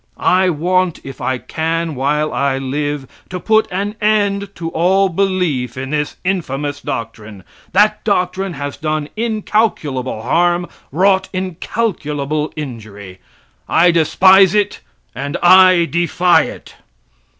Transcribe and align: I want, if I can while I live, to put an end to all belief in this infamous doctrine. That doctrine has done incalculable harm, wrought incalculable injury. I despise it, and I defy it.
I 0.33 0.49
want, 0.49 0.99
if 1.03 1.21
I 1.21 1.37
can 1.37 1.93
while 1.93 2.33
I 2.33 2.57
live, 2.57 3.05
to 3.29 3.39
put 3.39 3.67
an 3.69 3.93
end 4.01 4.49
to 4.55 4.69
all 4.71 5.09
belief 5.09 5.77
in 5.77 5.91
this 5.91 6.15
infamous 6.23 6.81
doctrine. 6.81 7.43
That 7.73 8.03
doctrine 8.03 8.53
has 8.53 8.77
done 8.77 9.09
incalculable 9.15 10.23
harm, 10.23 10.65
wrought 10.91 11.29
incalculable 11.33 12.51
injury. 12.55 13.19
I 13.69 13.91
despise 13.91 14.55
it, 14.55 14.79
and 15.13 15.37
I 15.37 15.85
defy 15.85 16.45
it. 16.45 16.77